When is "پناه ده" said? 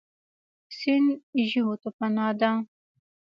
1.97-2.51